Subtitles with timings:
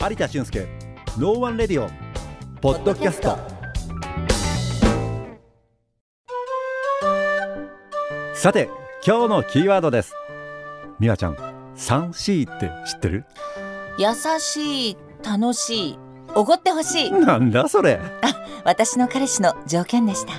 [0.00, 0.68] 有田俊介
[1.18, 1.90] No One Radio
[2.60, 3.36] ポッドキャスト。
[8.32, 8.70] さて
[9.04, 10.14] 今日のキーワードです。
[11.00, 11.34] みわちゃん
[11.74, 13.24] 3C って知ってる？
[13.98, 15.98] 優しい楽しい
[16.34, 17.10] おごってほしい。
[17.10, 18.00] なんだそれ。
[18.64, 20.32] 私の彼氏の条件でした。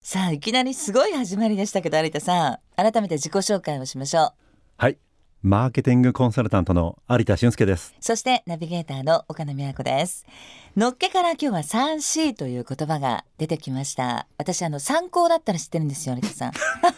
[0.00, 4.32] さあいきなりすごい始まりでしたけど有田さん改めて自己紹介をしましょう。
[4.76, 4.98] はい
[5.46, 7.94] マーケティングコンサルタントの有田俊介です。
[8.00, 10.24] そしてナビゲーターの岡野美和子です。
[10.74, 14.26] のっけから今日は 3C という言葉が出てきました。
[14.38, 16.52] 私あの参考だったら知ってるんですよ有田さん。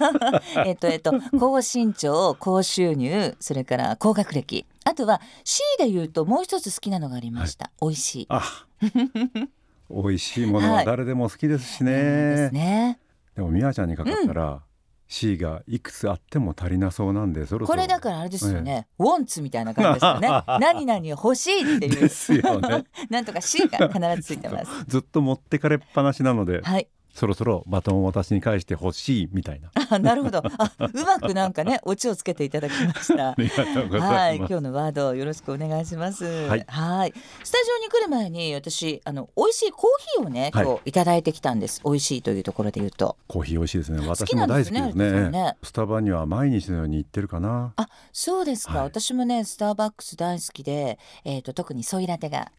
[0.64, 4.64] えっとえっと高身長高収入それから高学歴。
[4.84, 8.26] あとは C で言うともう一つ好きなのがありました、美味しい。
[8.28, 8.64] あ
[9.90, 13.00] 美味しいものは誰でも好きですしね,、ですね。
[13.34, 14.62] でもみわちゃんにかかったら、
[15.08, 17.76] C がいくつあっても足りなそうなんでそろそろ。
[17.76, 20.28] これだからあれですよね、ウォンツみたいな感じですよね。
[20.60, 22.00] 何々欲しいっていう。
[22.00, 22.84] ですよね。
[23.08, 24.70] なんとか C が必ずついてます。
[24.86, 29.70] ずっと持ってかれっぱなしなので、はいそろそろバトンを私に返してほしいみたいな。
[29.90, 30.42] あなるほど。
[30.58, 33.30] あうまくなんかねオチをつけていただきました。
[33.32, 36.24] ありがとうござはいい、ます、今日のワードよろしくお願いします。
[36.24, 36.64] はい。
[36.68, 37.14] はい。
[37.42, 39.82] スタジオに来る前に私あの美味しいコー
[40.18, 40.64] ヒーをねはい。
[40.66, 41.80] 今日いただいてきたんです。
[41.84, 43.16] 美味しいというところで言うと。
[43.28, 44.00] コーヒー美味しいですね。
[44.00, 45.30] 好私も大好きですね。
[45.30, 45.56] ね。
[45.62, 47.72] スタバには毎日のように行ってるかな。
[47.76, 48.74] あ、そうですか。
[48.74, 48.84] はい。
[48.84, 52.52] 私もねスターバックス大好きで、えっ、と特にソイラテが。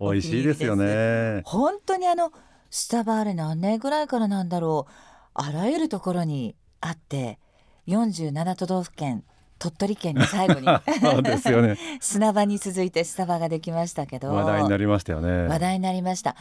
[0.00, 1.42] 美味しいですよね。
[1.46, 2.32] 本当にあの
[2.70, 4.92] スタバあれ何年ぐらいからなんだろう。
[5.34, 7.38] あらゆるところにあって、
[7.86, 9.24] 47都道府県。
[9.58, 10.66] 鳥取県に最後に
[11.00, 16.36] そうですよね 砂場に続いてスタバができましたけど話題になりましたよね話題になりました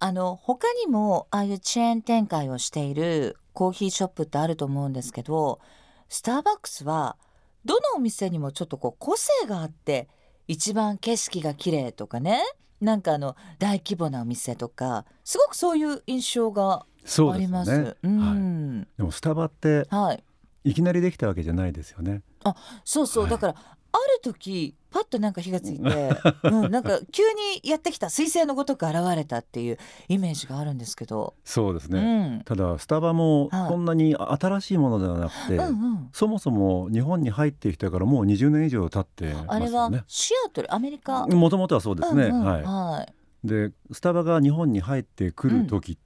[0.00, 5.60] あの他にもああいうチェーン展開をしているコーヒーショップってあると思うんですけど
[6.08, 7.16] スターバックスは
[7.64, 10.08] どのお店にもちょっとこう個性があって
[10.48, 12.42] 一番景色が綺麗とかね
[12.84, 16.86] なんかあの大規模なお店とかすごくそういう印象が
[17.32, 17.82] あります。
[17.82, 20.24] ねうはい、ん、でもスタバってはい、
[20.64, 22.22] いきなりできたわけじゃないですよね。
[22.84, 23.30] そうそう、はい。
[23.30, 23.54] だから
[23.94, 25.82] ある時パッとなんか火がついて、
[26.44, 27.22] うん、なんか急
[27.62, 28.08] にやってきた。
[28.08, 29.78] 彗星のごとく現れたっていう
[30.08, 33.68] イメージがあるんですけど、そうですね、うん、ただスタバもはい。
[33.68, 36.08] こんなに新しいものではなくて、うんうん。
[36.12, 41.26] そもそも日本に入ってきてからもう20年以上経ってまあれはすよねシアトルアメリカ？
[41.26, 42.44] もともとはそうですね、うんうん。
[42.44, 42.62] はい。
[42.62, 43.46] はい。
[43.46, 45.98] でスタバが日本に入ってくる時、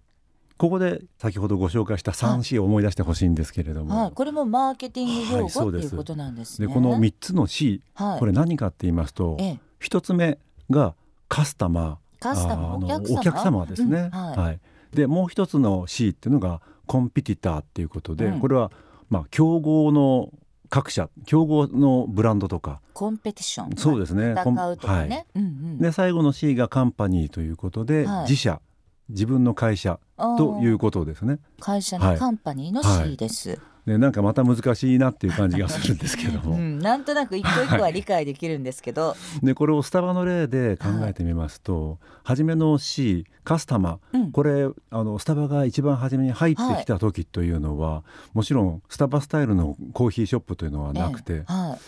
[0.58, 6.66] ここで先ほどご紹介した 3C を思い出してほしいんですけれども、はい、これもマーケティング用はいっていうことなんですね。
[6.66, 10.36] でこの3つの C、はい、これ何かって言いますと、ええ、1つ目
[10.68, 10.94] が
[11.28, 12.22] カスタマー。
[12.22, 12.74] カスタマー。
[12.74, 13.66] あのお客様。
[13.66, 14.20] ですね、うん。
[14.20, 14.36] はい。
[14.36, 14.60] はい、
[14.92, 18.40] でもう一つの C っていうのがコンピティターっていうことで、うん。
[18.40, 18.72] これは
[19.10, 20.30] まあ競合の
[20.70, 22.80] 各社競合のブランドとか。
[22.94, 24.32] コンペティションそうですね。
[24.32, 25.08] 戦うとかね。
[25.08, 25.26] はい。
[25.36, 28.22] うんうん、で最後の C がカンパニーということで、はい。
[28.22, 28.60] 自社
[29.08, 31.38] 自分の会社ということですね。
[31.60, 32.18] 会社のはい。
[32.18, 33.58] カンパニーのはい C です。
[33.88, 44.18] でなんかまた難しいなっていう感じがするんですけども、うん、なんとなく一個一個は理解できるんですけど、でこれをスタバの例で考えてみますと、初めの C カスタマー。
[44.18, 48.04] うん、これあのスタバが一番初めに入ってきた時というのは、
[48.34, 51.52] もちろんスタバスタイルのコーヒーショップというのはなくて、ええ。
[51.52, 51.78] はい、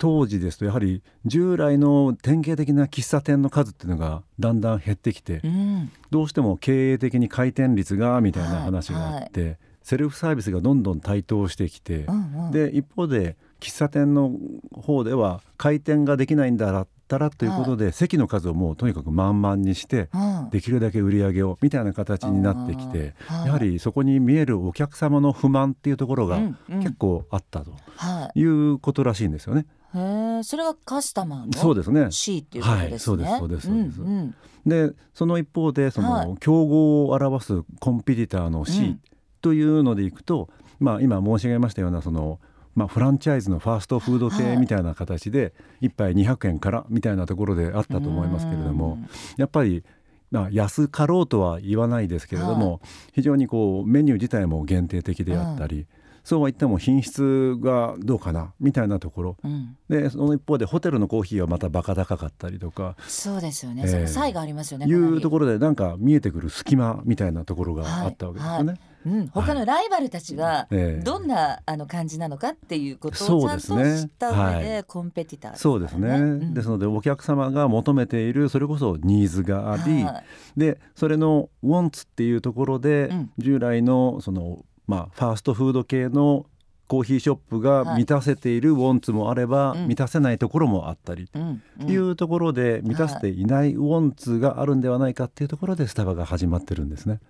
[0.00, 14.32] 当時ですとやはり従来の典型的な喫茶店の数っていうのがだんだん減ってきて、うん、どうしても経営的に回転率がみたいな話があって、セルフサービスがどんどん台頭してきて、うんうん、で一方で喫茶店の
[14.72, 26.80] 方では回転ができないんだったらということで、席の数をもうとにかく満々にしてうん、できるだけ売り上げをみたいな形になってきてやはりそこに見えるお客様の不満っていうところがうんうん。
[26.80, 29.66] 結構あったとはい、いうことらしいんですよね。
[29.94, 32.10] へえ、それがカスタマーのそうですね。
[32.10, 32.90] C っていうことですね。
[32.90, 34.04] はいそうですそうですそうですん。
[34.04, 34.34] うん
[34.66, 36.28] でその一方でそはい。
[36.28, 39.00] の競合を表すコンピティターのう C ん
[39.40, 42.38] というのでいくと、まあ、今申し上げましたようなその、
[42.74, 48.98] まあ、フランチャイズのファーストフードはい系みたいな形で1杯200円からみたいなところであったと思いますけれども
[49.38, 49.82] やっぱり、
[50.30, 52.80] まあ、安かろうとは言わないですけれども、
[53.12, 55.86] 非常にこうメニュー自体も限定的であったり、
[56.30, 59.36] そうは言っても品質がどうかなみたいなところ。
[59.42, 62.94] うん、でその一方でホテルのコーヒーはまたバカ高かったりとか。
[63.08, 63.82] そうですよね。
[63.84, 63.88] ええ。
[63.88, 64.86] その差異がありますよね。
[64.86, 68.74] いうとこころでなんか見えてくる隙間みたいなところがあったわけですよね。
[69.06, 71.02] ろ、うん、他のライバルたちがええ。
[71.02, 76.54] どんなあの感じなのかっていうことそをちゃんと知った上はでコンペティターですそうですね、うん。
[76.54, 80.24] ですのでお客様が求めているそれこそニーズがあり、はい。
[80.56, 83.30] でそれの「wants」っていうところで、うん。
[83.38, 86.46] 従来のその、まあ、ファーストフード系の
[86.88, 89.86] コーヒーショップが満たせているウォンツもあれば、うん。
[89.86, 91.30] 満たせないところもあったり。
[91.32, 91.62] うん。
[91.82, 91.88] うん。
[91.88, 97.20] いうところで満たせていないウォンツがあるんではないかっていうところでスタバが始まってるんですね。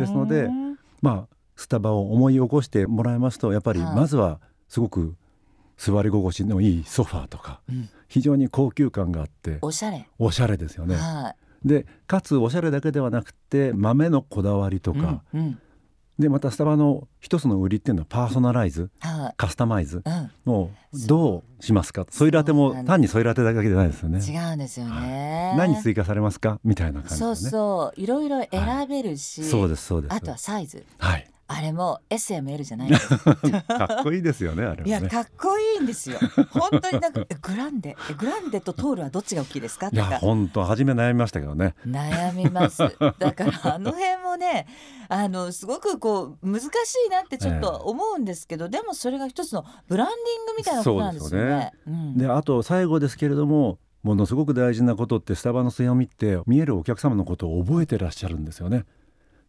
[0.00, 0.48] ですので
[1.00, 3.94] まあスタバを思い起こしてもらいますとやっぱりはい。
[3.94, 5.14] まずはすごく
[5.76, 7.88] 座り心地のいいソファーとかうん。
[8.08, 10.96] 非常に高級感があっておしゃれ、おしゃれですよね。
[10.96, 15.58] はでかつおしゃれだけではなくて豆のこだわりとい、か、うんうん
[16.18, 22.06] でまたスタバの一つの売りっていうのはパーソナライズはカスタマイズい、うんもうどうしますか？
[22.10, 24.18] ソイラテも単にソイラテだけじゃないですよね。
[24.18, 25.54] 違うんですよね。
[25.56, 26.60] 何追加されますか？
[26.64, 27.24] みたいな感じですね。
[27.24, 30.14] そうそういろいろ選べるし、そうですそうです。
[30.14, 31.26] あとはサイズはい。
[31.62, 32.88] あれも SML じゃない。
[32.88, 35.00] んですかっこいいですよねあれいや。
[35.00, 36.18] かっこいいんですよ。
[36.50, 37.96] 本当になんかえグランデ？
[38.10, 39.90] えグランデとトールはどっちが大きいですか？
[39.92, 40.18] いやとか。
[40.18, 41.76] 本当初め悩みましたけどね。
[41.86, 42.78] 悩みます。
[42.78, 42.88] だ
[43.32, 44.66] からあの辺もね
[45.08, 46.66] あのすごくこう難し
[47.06, 51.70] いなってちょっと思うんですけど、でもそれが一つのブランディングみたいなことなんですよね。
[51.86, 52.18] うん。
[52.18, 58.84] であと最後ですけれどもものすごく大事なことってスタバの強みって見えるお客様のことを覚えてらっしゃるんですよね。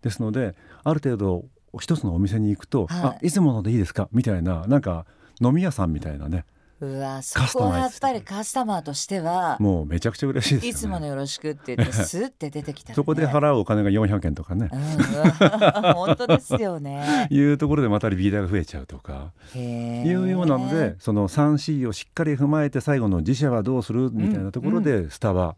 [0.04, 1.46] ですのである程度
[1.80, 3.02] 一つのお店に行くと「はい。
[3.02, 5.06] あいつものでいいですか?」みたいななんか
[5.42, 6.46] 飲み屋さんみたいなね。
[6.82, 10.70] うわそこはやっぱりカスタマーとしてはもうめちゃくちゃ嬉しいですよね。
[10.70, 14.70] いつものよろしくって言って スッて出てきたら、ね、そこで払うお金が400円とかね。
[14.70, 14.80] う、ん、
[15.94, 17.28] 本当ですよね。
[17.30, 19.32] いうところでまたリピーターが増えちゃうとか。
[19.56, 24.10] いいうようなのでその 3C をしっかり踏まえて最後の自社はどうする？
[24.12, 25.56] みたいなところでスタバ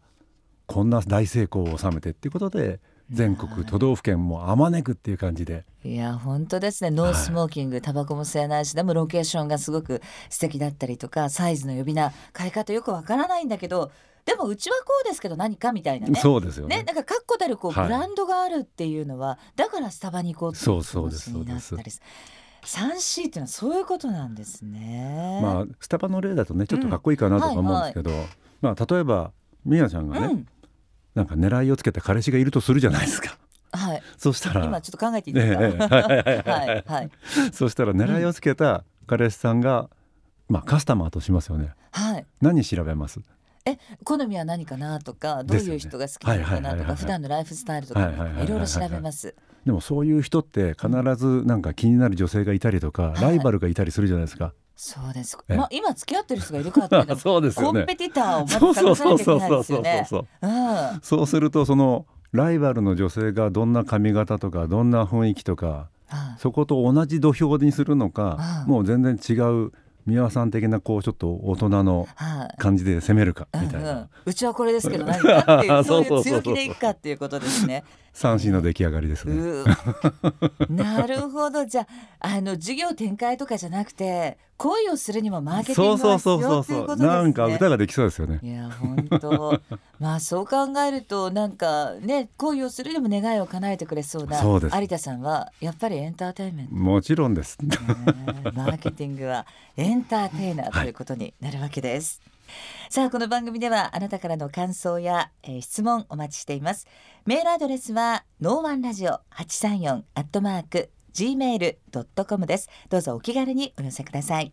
[0.66, 2.78] こんな大成功を収めてっていうことで
[3.10, 5.64] 全国都道府県もあまねくっていう感じで。
[5.84, 6.90] いや本当ですね。
[6.90, 13.92] ノースモーキング、タバコも吸えないしでもロケーションがすごく素敵だったりとかサイズの呼び名買い方よくわからないんだけど
[14.24, 16.18] でもうちはこうですけど何かみたいなね。
[16.18, 16.78] そうですよね。
[16.78, 17.86] ね、なんか確固たるこうはい。
[17.86, 21.30] ブランドがあるっていうのは、だからスタバに行こうっていう気そうそうです。
[21.30, 22.02] 持ちになったりす
[22.64, 25.38] 3C っていうのはそういうことなんですね。
[25.40, 28.10] まあスタバの例だとねちょっとかっこいいかなとか思うんですけど、
[28.60, 29.30] まあ例えば
[29.64, 30.46] みやちゃんがね、うん
[31.16, 33.36] なんか狙いをつけた彼氏がいるとするじゃないですか。
[33.72, 34.64] はい、そしたら。
[34.64, 37.10] 今ちょっと考えていいですか、ええはいはいはい
[37.52, 39.90] そしたら狙いをつけた彼氏さんが、
[40.48, 41.72] まあカスタマーとしますよね。
[41.90, 42.26] はい。
[42.40, 43.20] 何調べます？
[43.64, 49.34] え好みは何かなとかどういう人が好きなのかなとか普段のライフスタイルとかはいろいろ調べます。
[49.64, 53.20] でもそういう人って必ずなんか気になる女性がいたりとか、い。
[53.20, 54.52] ライバルがいたりするじゃないですか。
[54.76, 55.38] そうです。
[55.48, 60.06] ええまあ今付き合ってる人がいるからって そうですよねコンペティターをまずそう探そうさなきゃいけないそうそうそうそうですよね。
[60.08, 60.26] そう。
[60.42, 60.46] う
[60.96, 61.00] ん。
[61.02, 69.32] そうするとそのライバルの女性がどんな髪型とかどんな雰囲気とかはいそこと同じ土俵にするのか、うんもう全然違
[69.66, 69.72] う
[70.06, 72.56] 三輪さん的なこうちょっと大人のはい。
[72.58, 77.82] 感じで攻めるかうんみたいな、うん、うちはこれですけど何かっていう そういうそうそうそうそう強気でいくかっていうことですね。
[78.16, 79.62] 三振の出来上がりですね。
[80.70, 81.86] なるほどじゃ
[82.18, 87.08] ああの事業展開とかじゃなくて恋をするにもマーケティそうングが必そうそうそう要っていうことですね。
[87.08, 88.40] なんか歌ができそうですよね。
[88.42, 89.60] いや本当
[90.00, 97.58] まあそう考えるとなんかね恋をするでも願いを叶えてくれそうなそう有田さんはやっぱりエンターテインメント、ね、もちろんです。
[98.54, 99.46] マーケティングは
[99.76, 102.22] エンターテイナーということになるわけです。
[102.90, 106.86] さあこの番組ではあなたからの感想や、えー質問お待ちしています。
[107.24, 112.68] メールアドレスは No One Radio 八三四アットマーク gmail ドットコムです。
[112.88, 114.52] どうぞお気軽にお寄せください。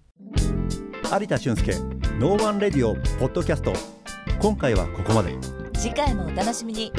[1.20, 1.74] 有田俊介
[2.20, 3.74] No One Radio ポッドキャスト。
[4.42, 5.36] 今回はここまで。
[5.76, 6.92] 次回もお楽しみに